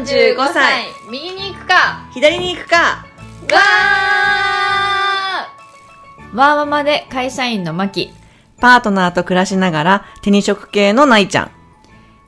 [0.00, 8.12] 35歳右に行くか左に行くかわーワーママで会社員のマキ。
[8.60, 11.50] パートナーと暮らしながら手に職系のないちゃん。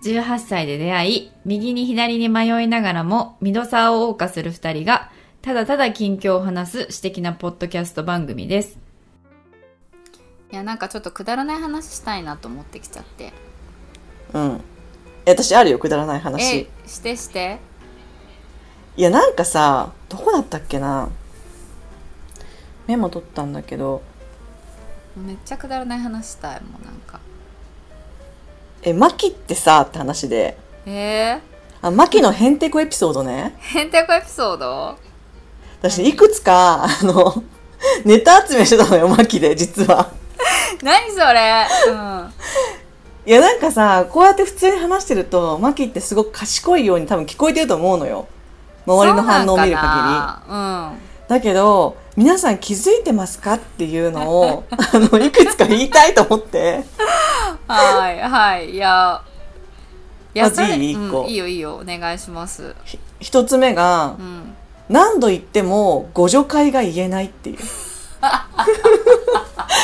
[0.02, 8.78] 18歳で出会い、右に左に迷いながらも、ミドサーを謳歌する二人が、ただただ近況を話す私的なポッドキャスト番組です。
[10.50, 13.32] いやなんかちょっとくだらない話したいなと思ってきちゃって
[14.34, 14.60] うん。
[15.24, 16.68] え私あるよ、くだらないえ話。
[16.86, 17.58] してして。
[18.96, 21.08] いや、なんかさ、どこだったっけな。
[22.86, 24.02] メモ取ったんだけど、
[25.16, 27.20] めっちゃくだらない話したいもうなんか。
[28.82, 31.40] え、マキってさ、って話で、えー、
[31.80, 33.54] あ、マキのヘンテコエピソードね。
[33.58, 34.98] ヘンテコエピソード？
[35.80, 37.44] 私、いくつか、あの、
[38.04, 40.10] ネタ集めしてたのよ、マキで、実は。
[40.82, 41.66] 何それ？
[41.88, 42.32] うん
[43.24, 48.26] いや、なんかさ、こうやって普通に話してると、マキってすごく賢いように多分聞こえてると思うのよ。
[48.86, 49.76] 周りの反応を見る限り。
[49.76, 50.92] そうなんか
[51.28, 56.84] だけど、皆さん気づいてますかっていうのを、あの、いくつか言いたいと思って。
[57.68, 59.22] はいはいいや
[60.34, 64.54] いやまずそれいい一個うんいいよいいよお願いしますひ一つ目がう、ん
[64.88, 67.56] 何度言っても、ご助会が言えないっていう。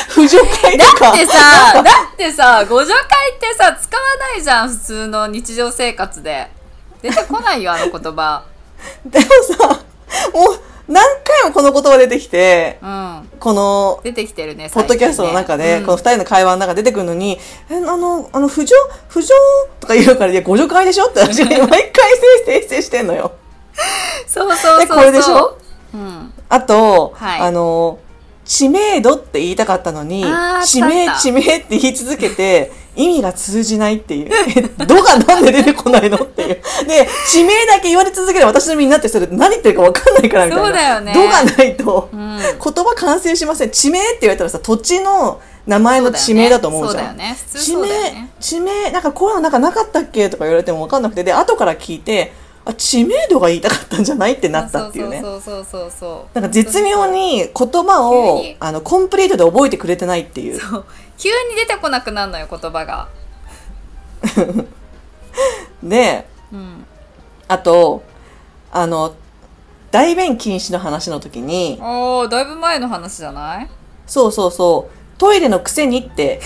[0.09, 0.77] 不助会。
[0.77, 6.47] だってさ、だってさ、ご助会ってさ、使わないじゃん、普通の日常生活で。
[7.01, 8.43] 出てこないよ、あの言葉。
[9.05, 9.67] でもさ、
[10.33, 13.29] もう何回もこの言葉出てきて、うん。
[13.39, 18.73] この、出てきてるね、ポッドキャストの中で、最近ねこの二人の会話の中で出てくるのに、え、あの、あの、不助
[19.07, 19.33] 不助
[19.79, 22.11] とか言うから、いや、ご助会でしょって 私が毎回
[22.47, 23.31] 訂正してんのよ。
[23.33, 23.49] うん
[24.27, 24.97] そうそうそうで、そう。
[24.97, 25.57] これでしょ？
[25.93, 26.33] うん。
[26.49, 27.97] あと、はいあの、
[28.49, 30.25] 知名度って言いたかったのに
[30.65, 34.29] 知名知名って言い続けて、意味が通じないっていう。
[34.33, 36.47] え、度がなんで出てこないのっていう。
[36.87, 40.65] で、知名だけ言われ続ける私の身になってそれ何言ってるか分かんないからみたいな。
[40.65, 42.39] そうだよね度がないと、うん。
[42.39, 43.69] 言葉完成しません。
[43.69, 47.05] 地名って言われたらさ、土地の名前の地名だと思うじゃん。
[47.09, 47.37] そうだよね。
[47.37, 50.27] 普通地名ね。、地名、なんかこういうのなんかなかったっけ？
[50.31, 52.33] とか言われても分かんなくて、で、後から聞いて、
[52.69, 55.21] あ、知名度が言いたかったんじゃないってなったっていうね。
[55.21, 56.39] そうそうそうそう。
[56.39, 57.51] なんか絶妙に言
[57.83, 60.59] 葉をあのコンプリートで覚えてくれてないっていう。
[60.59, 60.85] そう。
[61.17, 63.07] 急に出てこなくなるのよ、言葉が。
[65.83, 66.85] で、うん。
[67.47, 68.03] あと、
[68.71, 69.13] あの、
[69.91, 73.69] 大便禁止の話の時に、おー、だいぶ前の話じゃない？
[74.05, 76.39] そうそうそう、トイレのくせにって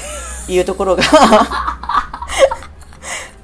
[0.47, 1.03] いうところが、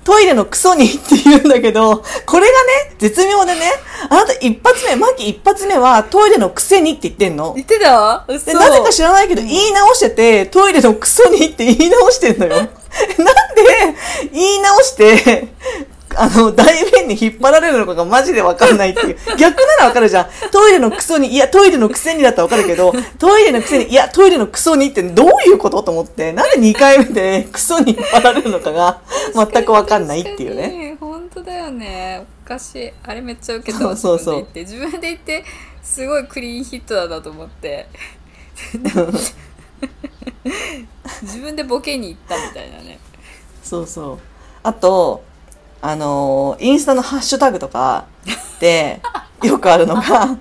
[0.03, 2.53] トイレのクソにって言うんだけど、これが
[2.89, 3.61] ね、絶妙でね、
[4.09, 7.53] あなた一発目、マキ一発目はトイレのくせにって言ってんの。
[7.53, 8.25] 言ってた？
[8.27, 12.55] 嘘で、なぜか知らないけど、言い直してて、トイレのクソにって言い直してんのよ。
[12.57, 12.71] なんで、
[14.31, 15.47] 言い直して、
[16.15, 19.17] あの、大便に引っ張られるのかがマジでわかんないっていう。
[19.37, 20.27] 逆ならわかるじゃん。
[20.51, 29.01] トイレのクソに、いや、トイレのくせにだったらわかるけど、 トイレのくせに、いや、トイレのクソにってどういうことと思って、なんで2回目で クソに引っ張られるのかが
[29.33, 30.67] 全くわかんないっていうね。
[30.67, 35.45] ね本当だよねおかしいあれめっちゃ受けたわそうそうそう自分で言って自分で言って
[35.83, 37.87] すごいクリーンヒットだなと思って
[41.21, 42.99] 自分でボケに行ったみたいなね
[43.69, 44.19] そうそう。
[44.63, 45.23] あと、
[45.81, 48.05] あのーインスタのハッシュタグとか
[48.59, 49.01] で、
[49.43, 50.37] よくあるのが、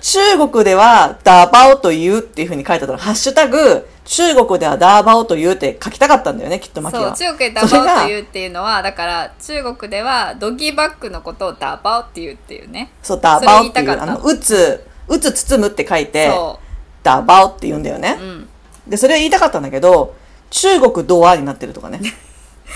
[0.00, 2.98] 中国ではダーバオと言うっていう風に書いてあったの。
[2.98, 7.16] ハッシュタグ、中国ではダーバオと言うって書きたかったんだよね、きっとマキは。
[7.16, 16.60] そう中国でダバオと言うっていうのはだから中国ではドギーバッグのことをダバオって言うっていうねそう、ダーバオっていう、あの、打つ、打つ包むって書いて、そ
[17.02, 18.22] ダーバオって言うんだよねう。
[18.22, 18.48] うん
[18.86, 20.16] で、それを言いたかったんだけど、
[20.50, 22.00] 中国ドアになってるとかね。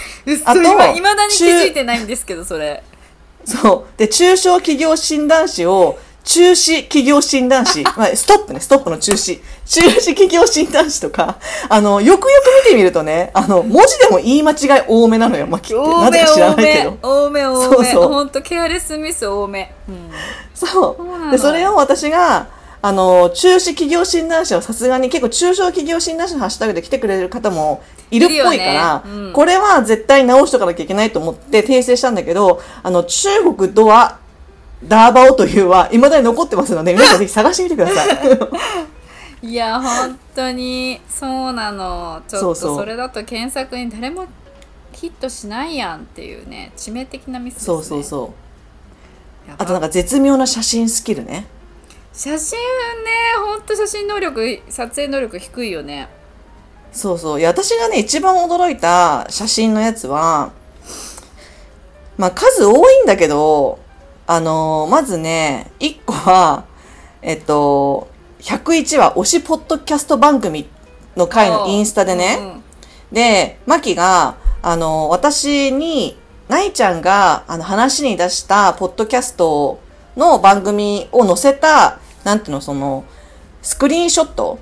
[0.26, 0.86] 嘘あと今。
[0.86, 2.82] いまだに気中づいてないんですけどそれ。
[3.44, 3.98] そう。
[3.98, 9.40] で、中小企業診断士を、中止企業診断士、 まあ、ストップね、ストップの中止。
[9.66, 11.36] 中止企業診断士とか、
[11.68, 15.82] あの、よくよく見てみるとね、あの、文字でも言い間違い多めなのよ、マキって。
[15.82, 16.98] 多めなぜか知ら多めないけど。
[17.02, 18.08] 多め多めそうそう。
[18.08, 20.10] ほんとケアレスミス多め、うん、
[20.54, 20.96] そ
[21.28, 21.30] う。
[21.30, 22.46] で、それを私が、
[22.86, 34.18] あの、中止企業診断士はさすがに結構中小企業診断士のハッシュタグで来てくれる方もいるっぽいから、ねうんこれは絶対直しとかなきゃいけないと思って訂正したんだけど、あの、中国ドア、
[34.84, 39.48] ダーバオというは未だに残ってますので、 皆さんぜひ探してみてください。
[39.48, 44.26] いや本当にそうなのちょっとそれだと検索に誰も
[44.92, 49.50] ヒットしないやんっていうね致命的なミスですねそうそうそう。
[49.56, 51.46] あとなんか絶妙な写真スキルね。
[52.14, 53.10] 写真ね
[53.44, 56.08] ほんと写真能力撮影能力低いよね。
[56.92, 57.40] そうそう。
[57.40, 60.52] いや、私がね、一番驚いた写真のやつは、
[62.16, 63.80] まあ数多いんだけど、
[64.28, 66.64] あのーまずね、1個は、
[67.20, 68.08] えっと、
[68.40, 70.68] 101話推しポッドキャスト番組
[71.16, 72.64] の回のインスタでね、うん
[73.14, 76.18] で、マキが、あの、私に、
[76.48, 79.78] ナイちゃんが、あの、話に出した、ポッドキャスト
[80.16, 83.04] の番組を載せた、なんていうの、その、
[83.62, 84.58] スクリーンショット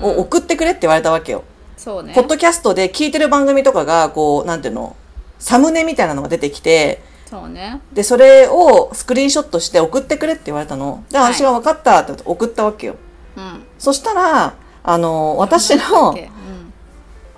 [0.00, 1.44] を送ってくれって言われたわけよ。
[1.76, 4.96] そうねポッドキャストで聞いてる番組とかが、こう、なんていうの、
[5.38, 11.02] サムネみたいなのが出てきて、そうねで、それをスクリーンショットして送ってくれって言われたの。
[11.10, 12.96] で、はい私が分かったって送ったわけよ。
[13.36, 14.54] うんそしたら、
[14.84, 16.28] あの、私の、うん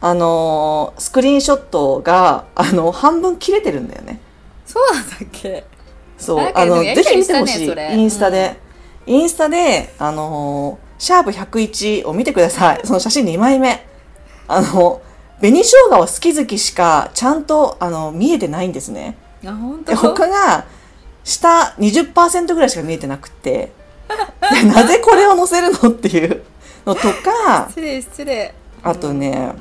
[0.01, 4.21] あのースクリーンショットが、あの、半分切れてるんだよね。
[4.67, 5.65] そうなんだっけ？
[6.19, 6.53] そう。
[6.55, 7.73] あの、ぜひ見てほしい。
[7.97, 8.59] インスタで。
[9.07, 12.81] インスタで、あのーシャープ101を見てください。
[12.87, 13.85] その写真2枚目。
[14.49, 15.03] あの、
[15.41, 19.17] 紅生姜は好き好きしか、ちゃんと、あの、見えてないんですね。
[19.45, 20.65] あ本で、当他が、
[21.25, 23.73] 下20%ぐらいしか見えてなくって、
[24.53, 26.43] で なぜこれを載せるのっていう
[26.87, 29.53] のとか、失礼失礼あとね、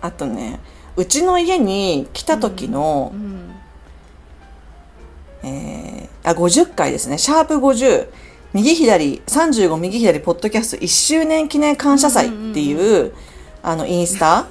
[0.00, 0.60] あとね、
[0.96, 3.47] うちの家に来た時の、うん
[5.42, 7.18] えー、あ、50回ですね。
[7.18, 8.08] シャープ50。
[8.54, 13.12] 右左、35右左ポッドキャスト1周年記念感謝祭っていう、
[13.62, 14.46] あの、インスタ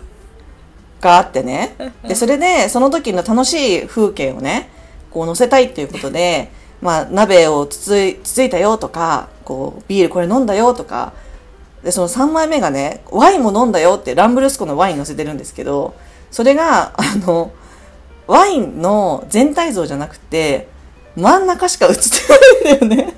[1.02, 1.76] があってね。
[2.08, 4.70] で、それで、その時の楽しい風景をね、
[5.10, 6.52] こう載せたいっていうことで、
[6.82, 11.14] まあ、鍋をつつい、つついたよとか、こう、ビールこれ飲んだよとか、
[11.84, 15.96] で、その3枚目がね、ワインも飲んだよって、ランブルスコのワイン載せてるんですけど、
[16.30, 17.52] それが、あの、
[18.28, 20.68] ワインの全体像じゃなくて、
[21.18, 22.02] 真ん中しか映って
[22.64, 23.14] ないんだよね。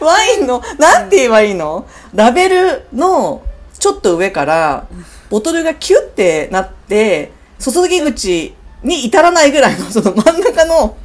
[0.00, 1.86] ワインの、なんて言えばいいの？
[2.12, 3.42] ラベルの
[3.78, 4.88] ちょっと上から、
[5.30, 10.96] ボトルがキュッてなって、注ぎ口に至らないぐらいの、その真ん中の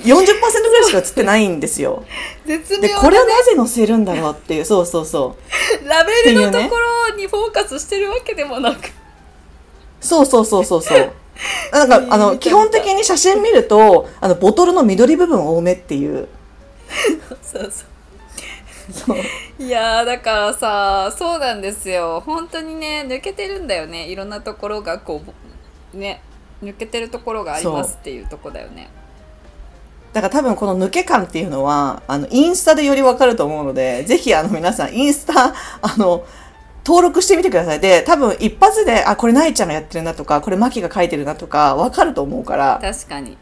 [0.00, 2.04] 40%ぐらいしか映ってないんですよ。
[2.44, 5.36] で、絶妙これをなぜ載せるんだろうっていう、そうそうそ
[5.84, 5.86] う。
[5.88, 6.76] ラベルのとこ
[7.10, 8.90] ろにフォーカスしてるわけでもなく
[10.00, 11.12] そうそうそうそうそう。
[11.72, 16.28] なんか、あの、見た基本的に写真見ると、あの、ボトルの緑部分多めっていう。
[17.42, 17.92] そうそう。
[18.92, 19.16] そう。
[19.58, 22.22] いやーだからさそうなんですよ。
[22.26, 24.08] 本当にね抜けてるんだよね。
[24.08, 25.22] いろんなところがこ
[25.94, 26.20] うね
[26.62, 28.90] 抜けてるところがありますっていうとこだよね。
[30.12, 36.26] だから多分この抜け感っていうのは、あの、インスタでよりわかると思うので、ぜひあの皆さん、インスタ、あの、
[36.84, 37.80] 登録してみてください。
[37.80, 43.36] で、多分一発で、あ、これないちゃんがやってるなとか、これマキが書いてるなとか、わかると思うから、確かに。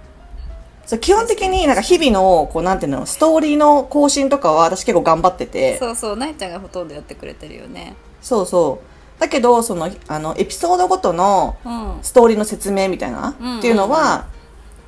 [0.87, 7.95] そう基本的になんか日々の、こうなんていうの、ストーリーの更新とかは私結構頑張ってて、そうそうなえちゃんがほとんどやってくれてるよね。
[8.21, 9.21] そうそう。
[9.21, 11.99] だけど、その、あの、エピソードごとのうん。
[12.03, 13.59] ストーリーの説明みたいな、うん。
[13.59, 14.27] っていうのは、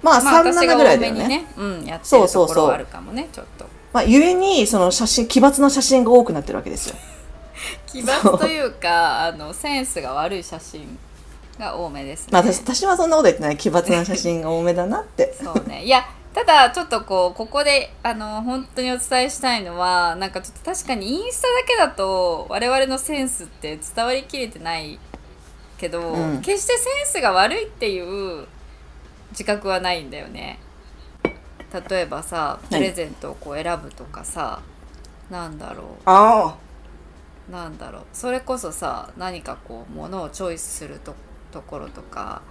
[0.02, 1.19] まあ、まあ3、7私が多ぐらいだよね。
[1.20, 3.66] めにね、うん、やってそうそうそうるところはあるかもねちょっと。
[3.93, 6.96] まあ、ゆえに、その写真、奇抜な写真が多くなってるわけですよ。
[7.87, 10.99] 奇抜というかあのセンスが悪い写真
[11.59, 13.56] が多めですね、まあ、私私はそんなこと言ってない。
[13.56, 15.35] 奇抜な写真が多めだなって。
[15.43, 15.85] そうね。
[15.85, 16.05] いや
[16.35, 24.99] ただちょっとこうここであの本当にお伝えしたいのはなんかちょっと確かにインスタだけだと我々のセンスって伝わりきれてない
[25.76, 26.40] けど、うん。
[26.40, 28.47] 決してセンスが悪いっていう
[29.33, 30.59] 自覚はないんだよね。
[31.88, 34.61] 例えばさプレゼントをこう選ぶとかさ、
[35.31, 36.72] なんだろあう
[37.50, 41.14] なんだろうそれこそさ何かこうものをチョイスすると
[41.50, 42.42] ところとか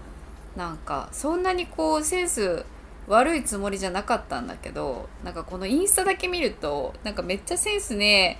[0.55, 2.65] なんかそんなにこうセンス
[3.07, 8.37] 悪いつもりじゃなかったんだけどなんかこのインスタだけ見るとなんかめっちゃセンスね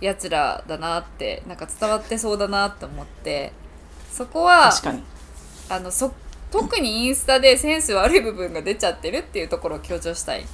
[0.00, 3.52] えやつらだなってなんか伝わってそうだなって思って
[4.10, 5.02] そこあ、は確かに。
[5.70, 6.12] あのそ
[6.50, 10.46] 特にインスタでセンス悪い部分が出ちゃってるっていうところを強調したい。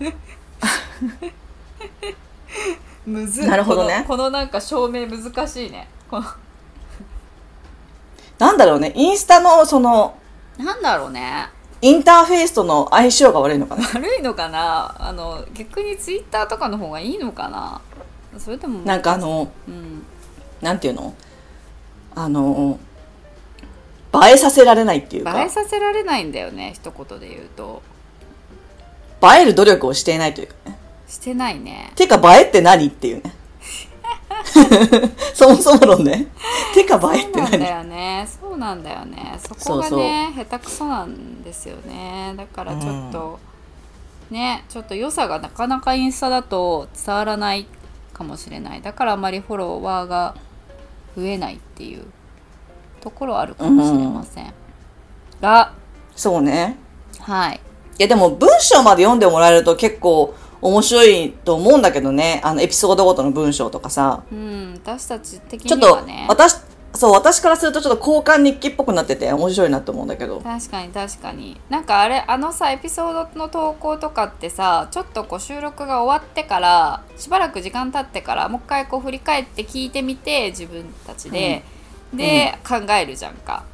[3.06, 3.46] むずっ。
[3.46, 4.04] なるほどね。
[4.06, 5.88] このこのなんか証明難しいね。
[6.10, 6.26] この。
[8.38, 8.92] なんだろうね。
[8.94, 10.14] インスタの、その、
[10.58, 11.48] なんだろうね。
[11.80, 13.84] インターフェースとの相性が悪いのかな。
[13.94, 14.94] 悪いのかな。
[14.98, 17.80] あの逆にツイッターとかの方がいいのかな。
[18.38, 20.04] それでもなんかあの、うん。
[20.60, 21.14] なんていうの？
[22.14, 22.78] あの、
[24.14, 27.82] 映えさせられないっていうか、映えさせられないんだよね一言で言うと。
[29.22, 30.71] 映える努力をしていないというかね。
[31.22, 31.92] してないね。
[31.94, 33.32] てか映えって何っていうね。
[35.32, 36.26] そもそも論ね。
[36.74, 37.46] てか映えって何？
[37.46, 38.26] そうなんだよね。
[38.26, 39.38] そうなんだよね。
[39.38, 42.34] そこがね下手くそなんですよね。
[42.36, 43.38] だからちょっと、
[44.32, 47.68] ねちょっと良さがなかなかインスタだと伝わらない
[48.12, 48.82] かもしれない。
[48.82, 50.34] だからあまりフォロワーが
[51.16, 52.02] 増えないっていう
[53.00, 54.52] ところはあるかもしれません、
[55.40, 55.72] が
[56.16, 56.76] そうね。
[57.20, 57.60] はい。
[57.98, 62.40] いやでも文章まで読んでもらえると結構面白いと思うんだけどね。
[62.44, 64.22] あのエピソードごとの文章とかさ。
[64.30, 66.56] うん私たち的ちょっとにはね私、
[66.94, 70.40] そう、私からするとちょっと交換日記っぽくなってて面白いなと思うんだけど。
[70.40, 81.64] 確かに確かになんかあれあのさエピソードの投稿とかってさちょっとこう収録が終わってからしばらく時間経ってからもう一回こう振り返って聞いてみて自分たちで、
[82.14, 83.64] で、考えるじゃんか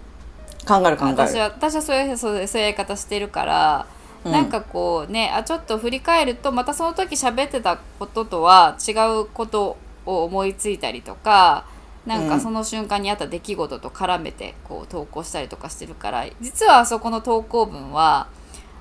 [0.67, 1.17] 考える考える。
[1.17, 3.87] 私は私はそういうそういうそういうやり方してるから、
[4.29, 4.33] うん。
[4.33, 11.67] なんかこうねあちょっと振り返るとまたその時喋ってたこととは違うことを思いついたりとか
[12.07, 12.29] なんうん。
[12.29, 18.29] かその瞬間にあった出来事と絡めてこう投稿したりとかしてるから実はあそこの投稿文は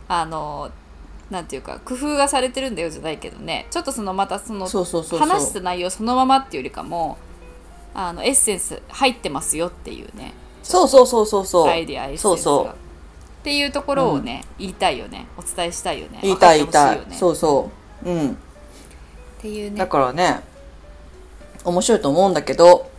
[0.07, 0.71] あの
[1.29, 3.67] なんていうか工夫がされてるんだよじゃないけどね。
[3.69, 4.65] ちょっとそのまたその。
[4.65, 7.17] 話した内容そのままっていうよりかも
[7.93, 10.33] あのエッセンス入ってますよっていうね。
[10.63, 11.67] そうそうそうそうそう。
[11.67, 12.29] アイディアエッセンスが。
[12.29, 12.86] そうそう
[13.47, 17.71] っていうところをね、言いたいよねお伝えしたいよね言いたい言いたいそうそ
[18.03, 18.09] う。
[18.09, 18.31] うん。
[18.31, 18.33] っ
[19.39, 20.41] ていうねだからね、
[21.63, 22.91] 面白いと思うんだけど、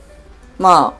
[0.59, 0.97] ま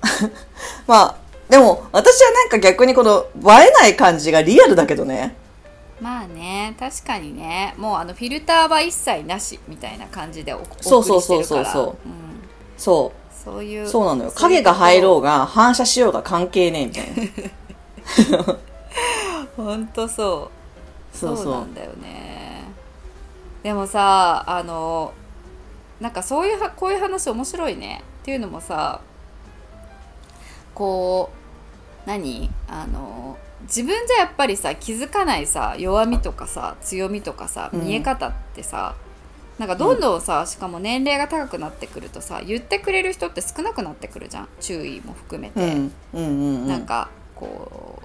[0.00, 0.06] あ、
[0.88, 1.16] まあ、
[1.50, 5.36] でも私はなんか逆にこの映えない感じがリアルだけどね。
[6.00, 11.94] まあね確かにねもうあのフィルターは一切なしみたいな感じでおおそう送そうそうそうそううん
[12.78, 13.12] そ。
[13.44, 14.30] そういううそうなのよ。
[14.30, 17.52] そういう影が入ろううが反射しようが関係ねえみたいな。
[19.56, 20.50] ほんとそ
[21.12, 21.16] う。
[21.16, 22.64] そうなんだよね。
[23.62, 25.14] でもさあの
[26.00, 28.02] なんかそういうはこういう話面白いね。
[28.22, 29.00] っていうのもさ
[30.74, 31.30] こ
[32.06, 32.50] う何？
[32.68, 37.86] あの自分じゃやっぱりさ気づかないさ弱みとかさ強みとかさうん。
[37.86, 38.94] 見え方ってさ、
[39.58, 44.48] なんかどんどんさ、しかも年齢が高くなってくるとさ言ってくれる人って少なくなってくるじゃん。
[44.60, 45.60] 注意も含めて。
[45.60, 45.92] うん。
[46.12, 46.68] うんうんうん。
[46.68, 48.00] なんかこ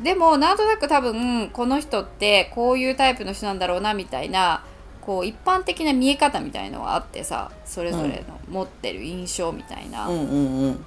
[0.00, 0.02] う。
[0.02, 4.64] でもなんとなく多分この人ってこういうタイプの人なんだろうなみたいな
[5.00, 10.84] こう一般的な見え方みたいのはあってさそれぞれの持ってる印象みたいな、うんうんうん。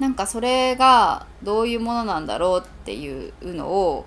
[0.00, 4.06] なんかそれがどういうものなんだろうっていうのを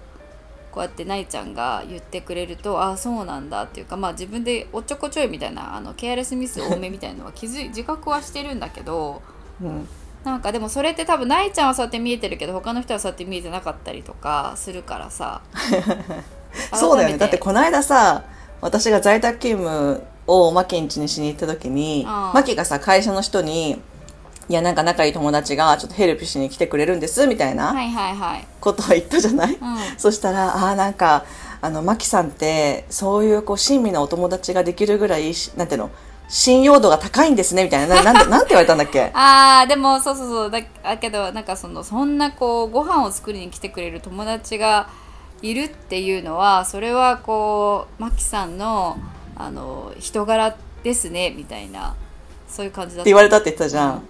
[0.72, 9.22] こうやってないちゃんが言ってくれるとああそうなんだっていうかまあ自分でおっちょこちょいみたいなあのケアレスミス多めみたいなのは気づい自覚はしてるんだけど
[9.62, 9.88] うん
[10.28, 15.42] なんかでもそれって多分ないちゃんはそうやって見えてるけど他の人はそうやって見えてなかったりとかするからさ。
[16.74, 17.18] そうだよね。
[17.18, 18.24] だってこの間さ、
[18.62, 23.82] 私が在宅勤務をマキん家にしに行った時に、マキがさ、会社の人に、
[24.50, 27.74] いや、なんか仲いい友達がちょっとヘルプしに来てくれるんです、みたいな
[28.60, 29.78] ことを言ったじゃない、うん。
[29.98, 31.26] そしたら、ああ、なんか、
[31.62, 35.92] あの、マキさんって、そういう、こう、親身なお友達ができるぐらい、しなんていうの、
[36.30, 38.04] 信用度が高いんですね、みたいな。
[38.04, 39.12] ななんで、なんて言われたんだっけ？
[39.16, 40.52] あーでもそうそうそう。
[40.52, 44.90] だだけどなんかそのそんなこうご飯を作りに来てくれる友達が
[45.42, 48.98] いるっていうのはそれはこうマキさんの
[49.38, 51.96] あの人柄ですねみたいな。
[52.50, 53.02] そういう感じだった。
[53.02, 54.04] って言われたって言ってたじゃん。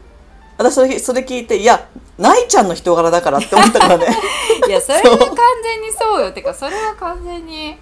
[0.60, 1.88] 私それ、それ聞いて、いや、
[2.20, 4.08] ないちゃんの人柄だからって思ったからね。
[4.68, 5.18] いやそれは完
[5.64, 6.32] 全にそうよ。
[6.32, 7.78] てかそれは完全に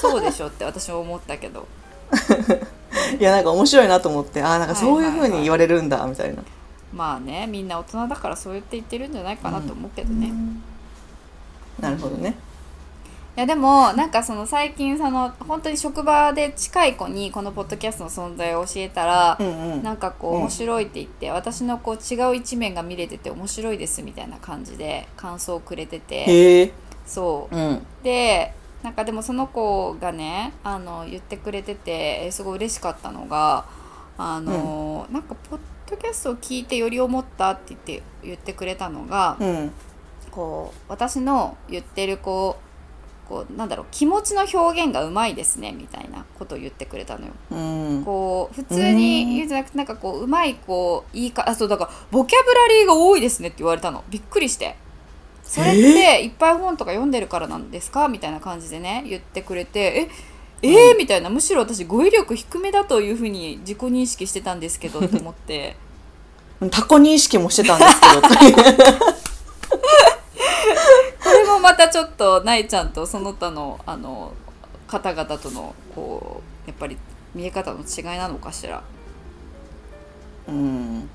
[0.00, 1.66] そうでしょって私も思ったけど
[3.18, 6.42] いや、なんか面白いなと思って、ああ、なんかそういうはいはいはい風に言われるんだ、みたいな。
[6.92, 10.32] まあねみんな大人だからそう言って言ってるんじゃないかなと思うけどね、
[11.78, 12.34] なるほどね。
[13.36, 19.82] いやでもなんかその最近その本当に職場で近い子にこのポッドキャストの存在を教えたら、うんうん。
[19.84, 26.72] なんかこううん面白いって言って、私のこう違う一面が見れてて面白いですみたいな感じで感想をくれてて。
[27.06, 27.86] そううん。
[28.02, 33.66] でなんかでもその子がねあの言ってくれててえーすごい嬉しかったのが
[34.22, 39.72] あの、なんかポッドキャストを聞いてより思ったって言って言ってくれたのが、うん。
[40.30, 42.58] こう私の言ってるこ
[43.26, 47.32] うこうなんだろう気持ちの表現がうまいですねみたいなことを言ってくれたのよ。
[47.50, 47.54] う
[48.00, 48.04] ん。
[48.04, 54.76] こう普通に言うんじゃなくてなんかこううまいこう言いかあそうだからボキャブラリーが多いですねって言われたのびっくりして
[55.50, 58.06] それっていっぱい本とか読んでるからなんですか？
[58.06, 60.08] みたいな感じでね言ってくれて
[60.62, 60.96] ええー？
[60.96, 61.28] みたいな。
[61.28, 65.74] むしろ私語彙力低めだというふうに自己認識してたんですけどって思って。
[66.70, 68.22] タコ認識もしてたんですけど。
[68.22, 68.28] こ
[71.32, 74.32] れもまたちょっとないちゃんとその他のあの
[74.86, 76.96] 方々とのこうやっぱり
[77.34, 78.84] 見え方の違いなのかしら。
[80.46, 81.10] うん。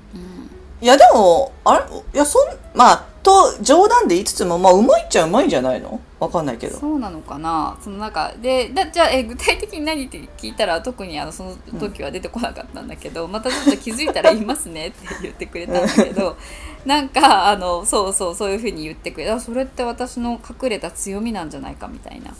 [0.80, 1.84] いや、でも、あれ？
[2.14, 2.42] いや、そん、
[2.74, 6.00] まあ、と冗談で言いつつもまあうまいっちゃうまいんじゃないの？
[6.20, 6.78] わかんないけど。
[6.78, 7.76] そうなのかな？
[7.82, 16.36] そのなんかでだじゃあえ具体的に何って聞いたら特にあのその時は出てこなかったんだけど、 またちょっと気づいたら言いますねって言ってくれたんだけど
[16.86, 22.32] なんかあのそうそうそういうふうに言ってくれたそれって私の隠れた強みなんじゃないかみたいな。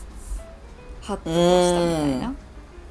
[1.03, 2.35] ハッとしたみたいな。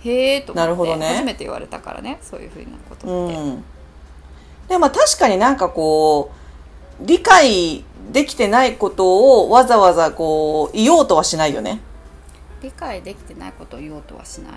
[0.03, 1.07] へえと思ってね。
[1.15, 3.37] 初めて言われたからねそういうふうなことって。
[3.37, 3.63] うん
[4.67, 6.31] でもまあ確かになんかこ
[7.01, 11.81] う理解できてないことをわざわざこう言おうとはしないよね。
[12.61, 14.53] 理解できてないことを言おうとはしない？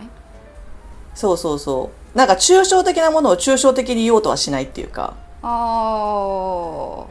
[1.15, 2.17] そうそうそう。
[2.17, 5.15] なんか抽象的なものを抽象的に言おうとはしないっていうか。
[5.43, 7.05] あ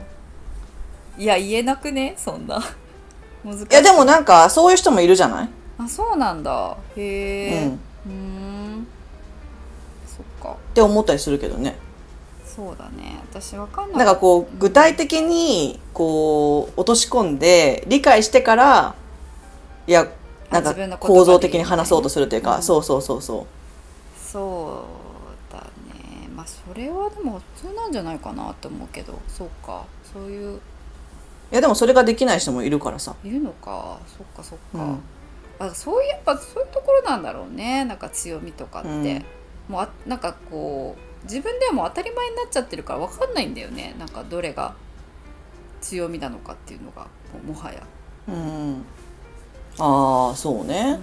[1.18, 1.22] ー。
[1.22, 2.16] いや言えなくね？
[2.18, 2.62] そんな。
[3.44, 3.66] 難しい。
[3.66, 5.50] いやでもなんかそういう人もいるじゃない？
[5.78, 6.78] あそうなんだ。
[6.96, 7.72] へえうん。
[7.72, 8.88] うーん。
[10.08, 10.54] そっか。
[10.54, 11.76] って思ったりするけどね
[12.58, 13.20] そうだね。
[13.32, 13.98] 私わかんない。
[14.00, 18.96] なんかこう具体的にこう落とし込んで理解してから
[19.86, 20.08] いや
[20.50, 22.64] なんか構造的に話そうとするというか、うん。
[22.64, 23.46] そうそうそうそう。
[24.20, 24.86] そ
[25.52, 26.28] うだね。
[26.36, 29.14] まあそれはでも普通なんじゃないかなと思うけど。
[29.28, 29.86] そうか。
[30.12, 30.60] そういう。
[31.52, 34.00] いやでもそれができない人もいるからさ、いるのか。
[34.18, 35.00] そっかそっか、うん。
[35.60, 37.86] あそういうやっぱそういうところなんだろうね。
[37.86, 39.26] なんか強みとかって、うん。
[39.70, 43.96] もうあなんかこう自分でも当たり前になっちゃってるから分かんないんだよね。
[44.00, 44.74] なんかどれが
[45.82, 47.08] 強みなのかっていうのが
[47.46, 47.82] ももはや。
[48.28, 48.86] うん、
[49.80, 51.00] ああそうね、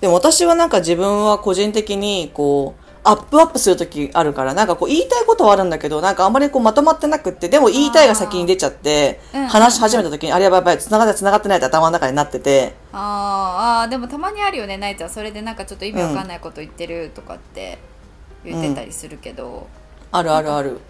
[0.00, 12.74] でも私はなんか自分は個人的にこうアップアップする時あるからなんかこう言いたいことはあるんだけどなんかあんまりこうまとまってなくってでも言いたいが先に出ちゃってうん話し始めた時にあれやばいやばい繋がって繋がってないって頭の中になってて。
[12.92, 15.10] あーあーでもたまにあるよねないちゃん。
[15.10, 17.78] それでなんかちょっと意味わかんないこと言ってるとかって
[18.50, 19.66] 言ってたりするけど、
[20.12, 20.80] あるあるある。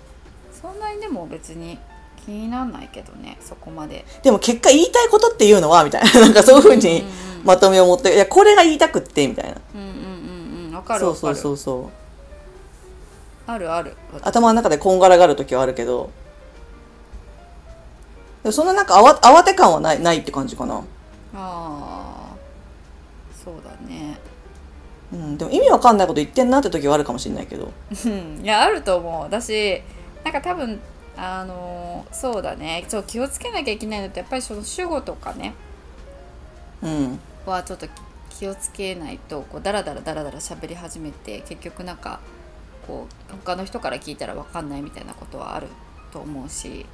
[0.52, 1.78] そんなにでも別に
[2.24, 4.04] 気になんないけどねそこまで。
[4.22, 6.20] でも結果言いたいことっていうのはみたいな。
[6.20, 7.04] なんかそういうふうに
[7.44, 9.56] まとめを持っていやこれが言いたくってみたいな。
[9.74, 13.50] うんうんうんうんわかるそうそうそうそう。
[13.50, 13.96] あるある。
[14.22, 16.10] 頭の中でこんがらがる時はあるけど。
[18.50, 20.76] そんななんか慌慌て感はないないって感じかな。
[20.76, 20.82] あ
[21.34, 22.36] あ
[23.44, 24.18] そうだね
[25.12, 27.72] うん、でも意味わかんないこと言ってんなって時はあるかもしれないけど。
[28.04, 28.40] うん。
[28.42, 29.30] いやあると思う。
[29.30, 29.82] だし
[30.22, 30.78] なんか多分
[31.16, 32.84] あのーそうだね。
[32.88, 35.54] そう気をつけなきゃいけないのってやっぱりその主語とかね。
[36.82, 37.18] うん。
[37.46, 37.86] はちょっと
[38.30, 42.20] 気をつけないとこうダラダラダラダラ喋り始めて結局なんか
[42.86, 45.68] こう他の人から聞いたら分かんないみたいなことはある
[46.12, 46.84] と思うし。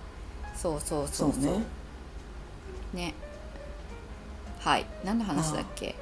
[0.56, 1.42] そうそうそうそう。
[1.42, 1.64] そうね。
[2.94, 3.14] ね。
[4.60, 4.86] はい。
[5.04, 5.96] 何の話だっけ？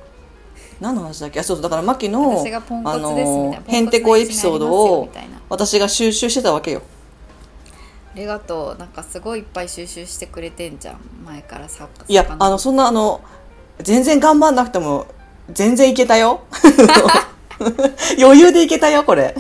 [0.80, 1.40] 何の話だっけ？
[1.40, 1.62] あそうそう。
[1.62, 5.08] だからマキの私がポンコツですみたいな、あのへんてこエピソードを
[5.48, 6.82] 私が収集してたわけよ。
[8.14, 8.78] ありがとう。
[8.78, 11.00] なんかすごいいっぱい収集してくれてんじゃん。
[11.24, 13.20] 前からさいやあのそんなあの
[13.80, 15.06] 全然頑張んなくても
[15.50, 16.40] 全然いけたよ。
[18.18, 19.34] 余裕でいけたよこれ。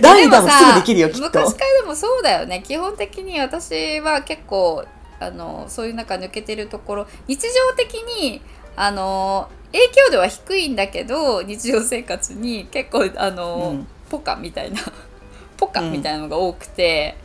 [0.00, 1.22] 第2弾もすぐできるよきっと。
[1.26, 2.62] 昔からでもそうだよね。
[2.66, 4.84] 基本的に私は結構
[5.20, 7.06] あのそういう中抜けてるところ。
[7.28, 8.42] 日常的に
[8.76, 13.86] あの影響度は低いんだけど日常生活に結構あの、うん。
[14.08, 14.80] ポカみたいな
[15.58, 17.16] ポカみたいなのが多くて、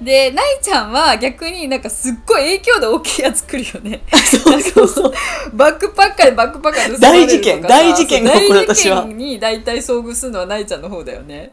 [0.00, 4.02] でないちゃんは逆になんかすっごい影響度大きいやつ来るよね。
[4.12, 5.12] そうそうそう。
[5.54, 7.28] バックパッカーでバックパッカー盗まれるとかさ。
[7.28, 9.02] 大事件大事件が起こる私は。
[9.02, 11.52] 事件に大体遭遇するのはないちゃんの方だよね。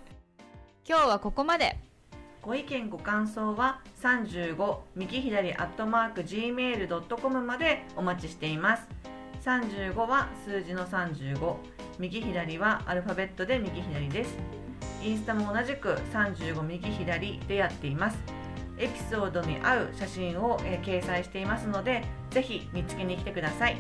[0.88, 1.78] 今日はここまで。
[2.42, 8.88] ご意見ご感想は35右左アットマーク gmail.com までお待ちしています
[9.44, 11.56] 35は数字の35
[12.00, 14.36] 右左はアルファベットで右左です。
[15.04, 18.18] インスタも同じく35右左でやっています。
[18.78, 23.78] エピソードに合う写真を、え掲載していますのでぜひ見つけに来てください。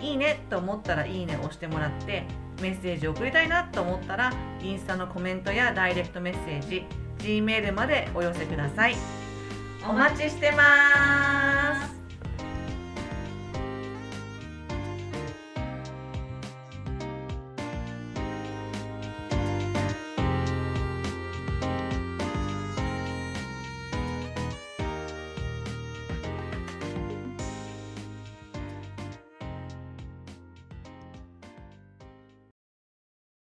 [0.00, 2.24] いいねと思ったらいいねを押してもらって
[2.60, 6.84] メッセージを送りたいなと思ったらインスタのコメントやダイレクトメッセージ
[7.18, 8.96] G メールまでお寄せください。
[9.88, 11.95] お待ちしてます。